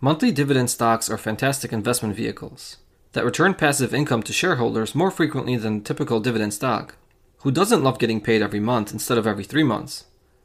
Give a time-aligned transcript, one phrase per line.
[0.00, 2.76] Monthly dividend stocks are fantastic investment vehicles
[3.12, 6.96] that return passive income to shareholders more frequently than typical dividend stock.
[7.38, 10.04] Who doesn't love getting paid every month instead of every three months?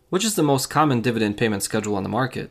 [0.10, 2.50] Which is the most common dividend payment schedule on the market?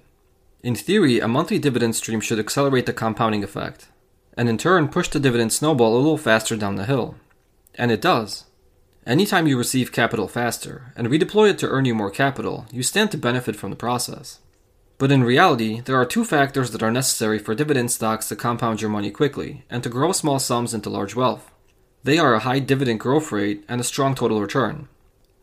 [0.62, 3.88] In theory, a monthly dividend stream should accelerate the compounding effect,
[4.36, 7.14] and in turn push the dividend snowball a little faster down the hill.
[7.76, 8.44] And it does.
[9.06, 13.10] Anytime you receive capital faster and redeploy it to earn you more capital, you stand
[13.12, 14.40] to benefit from the process.
[15.00, 18.82] But in reality, there are two factors that are necessary for dividend stocks to compound
[18.82, 21.50] your money quickly and to grow small sums into large wealth.
[22.04, 24.88] They are a high dividend growth rate and a strong total return.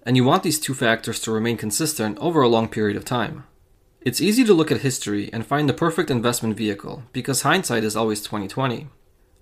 [0.04, 3.46] And you want these two factors to remain consistent over a long period of time.
[4.00, 7.96] It's easy to look at history and find the perfect investment vehicle because hindsight is
[7.96, 8.90] always 2020.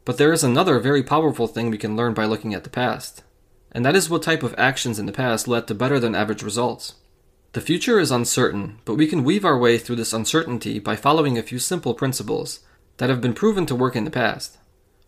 [0.05, 3.23] But there is another very powerful thing we can learn by looking at the past.
[3.73, 6.41] And that is what type of actions in the past led to better than average
[6.41, 6.93] results.
[7.55, 11.37] The future is uncertain, but we can weave our way through this uncertainty by following
[11.37, 12.59] a few simple principles
[12.97, 14.57] that have been proven to work in the past.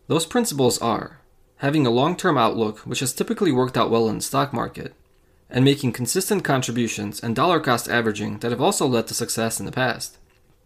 [0.07, 1.19] Those principles are
[1.57, 4.95] having a long term outlook, which has typically worked out well in the stock market,
[5.49, 9.65] and making consistent contributions and dollar cost averaging that have also led to success in
[9.65, 10.17] the past.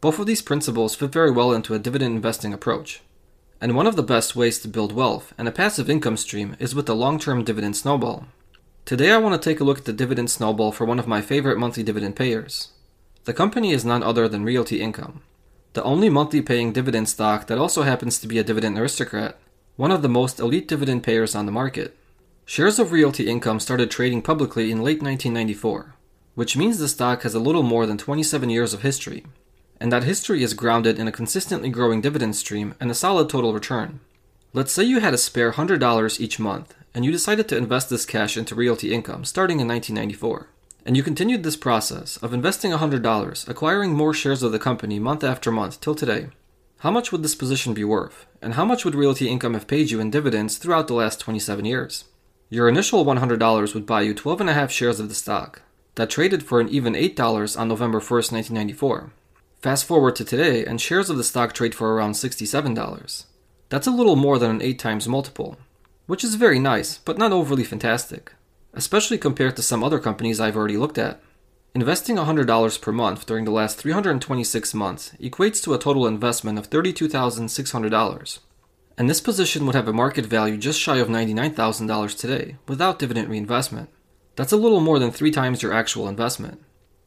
[0.02, 3.02] Both of these principles fit very well into a dividend investing approach.
[3.60, 6.76] And one of the best ways to build wealth and a passive income stream is
[6.76, 8.28] with the long term dividend snowball.
[8.84, 11.22] Today I want to take a look at the dividend snowball for one of my
[11.22, 12.70] favorite monthly dividend payers.
[13.24, 15.22] The company is none other than Realty Income,
[15.74, 19.38] the only monthly paying dividend stock that also happens to be a dividend aristocrat,
[19.78, 21.96] one of the most elite dividend payers on the market.
[22.44, 25.96] Shares of Realty Income started trading publicly in late 1994,
[26.36, 29.24] which means the stock has a little more than 27 years of history,
[29.80, 33.54] and that history is grounded in a consistently growing dividend stream and a solid total
[33.54, 34.02] return.
[34.52, 38.06] Let's say you had a spare $100 each month and you decided to invest this
[38.06, 40.48] cash into realty income starting in 1994.
[40.86, 45.24] And you continued this process of investing $100, acquiring more shares of the company month
[45.24, 46.30] after month till today.
[46.80, 48.26] How much would this position be worth?
[48.42, 51.66] And how much would realty income have paid you in dividends throughout the last 27
[51.66, 52.06] years?
[52.50, 55.62] Your initial $100 would buy you 12 and a half shares of the stock,
[55.96, 59.12] that traded for an even $8 on November 1st, 1994.
[59.62, 63.26] Fast forward to today, and shares of the stock trade for around $67.
[63.70, 65.58] That's a little more than an 8 times multiple,
[66.08, 68.34] which is very nice, but not overly fantastic,
[68.74, 71.22] especially compared to some other companies I've already looked at.
[71.74, 76.70] Investing $100 per month during the last 326 months equates to a total investment of
[76.70, 78.40] $32,600.
[78.98, 83.30] And this position would have a market value just shy of $99,000 today, without dividend
[83.30, 83.90] reinvestment.
[84.36, 86.62] That's a little more than three times your actual investment.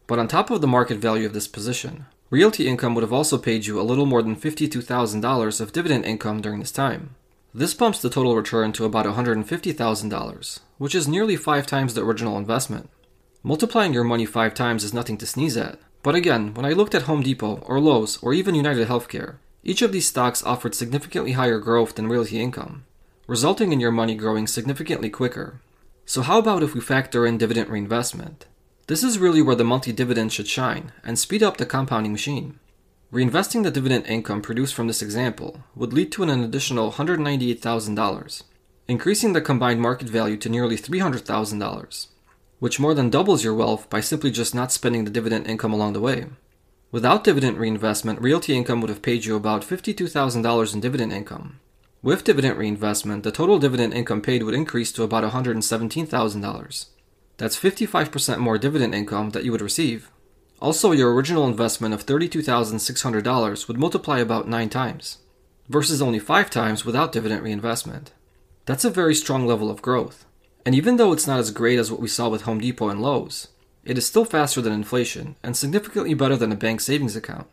[0.06, 3.38] But on top of the market value of this position, Realty Income would have also
[3.38, 7.16] paid you a little more than $52,000 of dividend income during this time.
[7.56, 12.36] This bumps the total return to about $150,000, which is nearly five times the original
[12.36, 12.90] investment.
[13.44, 15.78] Multiplying your money five times is nothing to sneeze at.
[16.02, 19.82] But again, when I looked at Home Depot or Lowe's or even United Healthcare, each
[19.82, 22.86] of these stocks offered significantly higher growth than realty income,
[23.28, 25.60] resulting in your money growing significantly quicker.
[26.04, 28.46] So, how about if we factor in dividend reinvestment?
[28.88, 32.58] This is really where the monthly dividend should shine and speed up the compounding machine.
[33.14, 38.42] Reinvesting the dividend income produced from this example would lead to an additional $198,000,
[38.88, 42.06] increasing the combined market value to nearly $300,000,
[42.58, 45.92] which more than doubles your wealth by simply just not spending the dividend income along
[45.92, 46.26] the way.
[46.90, 51.60] Without dividend reinvestment, realty income would have paid you about $52,000 in dividend income.
[52.02, 56.86] With dividend reinvestment, the total dividend income paid would increase to about $117,000.
[57.36, 60.10] That's 55% more dividend income that you would receive.
[60.60, 65.18] Also, your original investment of $32,600 would multiply about 9 times,
[65.68, 68.12] versus only 5 times without dividend reinvestment.
[68.66, 70.24] That's a very strong level of growth.
[70.64, 73.02] And even though it's not as great as what we saw with Home Depot and
[73.02, 73.48] Lowe's,
[73.84, 77.46] it is still faster than inflation and significantly better than a bank savings account.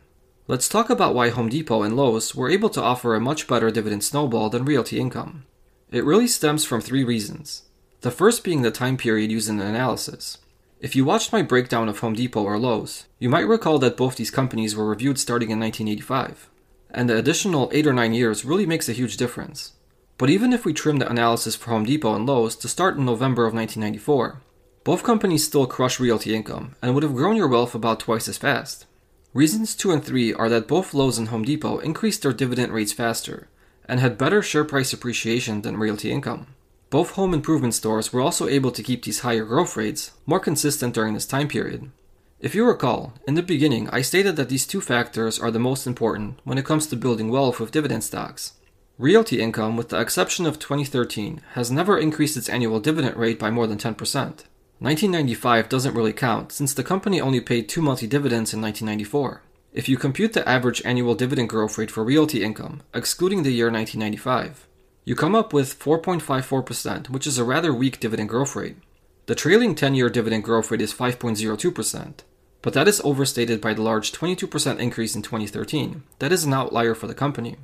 [0.48, 3.70] Let's talk about why Home Depot and Lowe's were able to offer a much better
[3.70, 5.44] dividend snowball than realty income.
[5.90, 7.64] It really stems from three reasons.
[8.00, 10.38] The first being the time period used in the analysis.
[10.82, 14.16] If you watched my breakdown of Home Depot or Lowe's, you might recall that both
[14.16, 16.50] these companies were reviewed starting in 1985,
[16.90, 19.74] and the additional 8 or 9 years really makes a huge difference.
[20.18, 23.04] But even if we trim the analysis for Home Depot and Lowe's to start in
[23.04, 24.42] November of 1994,
[24.82, 28.36] both companies still crush realty income and would have grown your wealth about twice as
[28.36, 28.86] fast.
[29.32, 32.92] Reasons 2 and 3 are that both Lowe's and Home Depot increased their dividend rates
[32.92, 33.46] faster
[33.84, 36.48] and had better share price appreciation than Realty Income.
[36.92, 40.92] Both home improvement stores were also able to keep these higher growth rates more consistent
[40.92, 41.90] during this time period.
[42.38, 45.86] If you recall, in the beginning I stated that these two factors are the most
[45.86, 48.52] important when it comes to building wealth with dividend stocks.
[48.98, 53.50] Realty income, with the exception of 2013, has never increased its annual dividend rate by
[53.50, 53.96] more than 10%.
[53.96, 59.40] 1995 doesn't really count since the company only paid two monthly dividends in 1994.
[59.72, 63.70] If you compute the average annual dividend growth rate for realty income, excluding the year
[63.70, 64.68] 1995,
[65.04, 68.76] you come up with 4.54%, which is a rather weak dividend growth rate.
[69.26, 72.14] The trailing 10 year dividend growth rate is 5.02%,
[72.60, 76.02] but that is overstated by the large 22% increase in 2013.
[76.20, 77.56] That is an outlier for the company.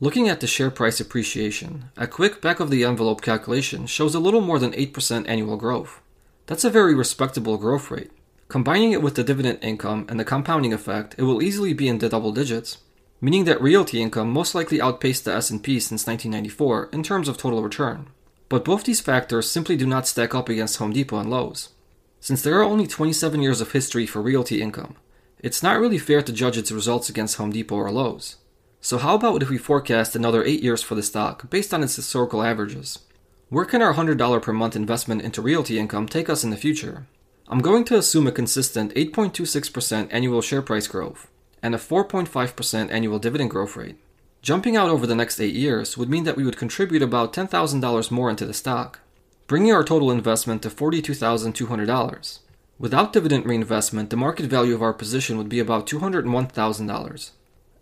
[0.00, 4.20] Looking at the share price appreciation, a quick back of the envelope calculation shows a
[4.20, 6.00] little more than 8% annual growth.
[6.46, 8.10] That's a very respectable growth rate.
[8.48, 11.98] Combining it with the dividend income and the compounding effect, it will easily be in
[11.98, 12.78] the double digits,
[13.20, 17.62] meaning that realty income most likely outpaced the S&P since 1994 in terms of total
[17.62, 18.08] return.
[18.48, 21.70] But both these factors simply do not stack up against Home Depot and Lowe's.
[22.18, 24.96] Since there are only 27 years of history for realty income,
[25.38, 28.36] it's not really fair to judge its results against Home Depot or Lowe's.
[28.80, 31.96] So, how about if we forecast another 8 years for the stock based on its
[31.96, 33.00] historical averages?
[33.50, 37.06] Where can our $100 per month investment into realty income take us in the future?
[37.48, 41.26] I'm going to assume a consistent 8.26% annual share price growth
[41.62, 43.96] and a 4.5% annual dividend growth rate.
[44.42, 48.10] Jumping out over the next 8 years would mean that we would contribute about $10,000
[48.10, 49.00] more into the stock,
[49.46, 52.38] bringing our total investment to $42,200.
[52.78, 57.30] Without dividend reinvestment, the market value of our position would be about $201,000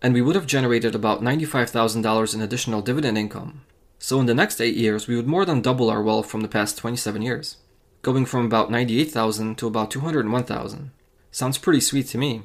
[0.01, 3.61] and we would have generated about $95,000 in additional dividend income.
[3.97, 6.47] So in the next 8 years, we would more than double our wealth from the
[6.47, 7.57] past 27 years,
[8.01, 10.91] going from about 98,000 to about 201,000.
[11.31, 12.43] Sounds pretty sweet to me.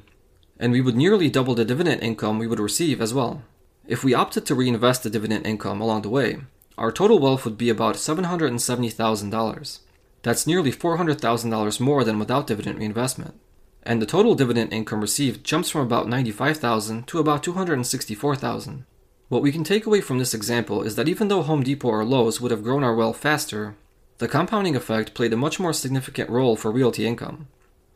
[0.58, 3.42] And we would nearly double the dividend income we would receive as well.
[3.86, 6.38] If we opted to reinvest the dividend income along the way,
[6.78, 9.78] our total wealth would be about $770,000.
[10.22, 13.40] That's nearly $400,000 more than without dividend reinvestment
[13.84, 18.86] and the total dividend income received jumps from about 95,000 to about 264,000.
[19.28, 22.04] What we can take away from this example is that even though Home Depot or
[22.04, 23.76] Lowe's would have grown our wealth faster,
[24.18, 27.48] the compounding effect played a much more significant role for realty income.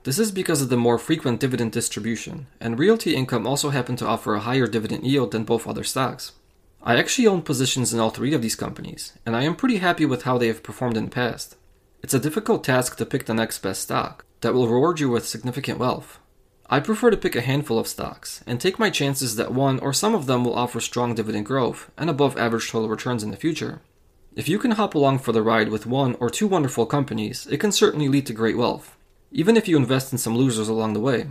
[0.08, 4.06] This is because of the more frequent dividend distribution, and realty income also happened to
[4.06, 6.32] offer a higher dividend yield than both other stocks.
[6.82, 10.06] I actually own positions in all three of these companies, and I am pretty happy
[10.06, 11.56] with how they have performed in the past.
[12.02, 15.28] It's a difficult task to pick the next best stock, that will reward you with
[15.28, 16.18] significant wealth.
[16.70, 19.92] I prefer to pick a handful of stocks and take my chances that one or
[19.92, 23.36] some of them will offer strong dividend growth and above average total returns in the
[23.36, 23.82] future.
[24.34, 27.58] If you can hop along for the ride with one or two wonderful companies, it
[27.58, 28.96] can certainly lead to great wealth,
[29.32, 31.26] even if you invest in some losers along the way.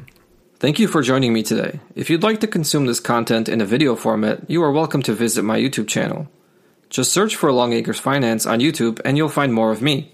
[0.60, 1.80] Thank you for joining me today.
[1.96, 5.14] If you'd like to consume this content in a video format, you are welcome to
[5.14, 6.28] visit my YouTube channel.
[6.90, 10.12] Just search for Longacres Finance on YouTube and you'll find more of me.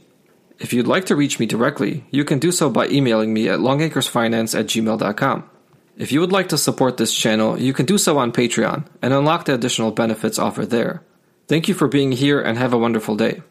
[0.59, 3.59] If you'd like to reach me directly, you can do so by emailing me at
[3.59, 5.49] longacresfinance at gmail.com.
[5.97, 9.13] If you would like to support this channel, you can do so on Patreon and
[9.13, 11.03] unlock the additional benefits offered there.
[11.47, 13.41] Thank you for being here and have a wonderful day.